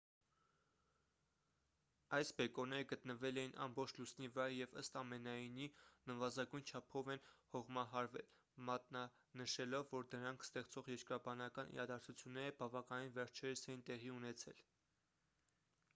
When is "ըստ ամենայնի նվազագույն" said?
4.83-6.65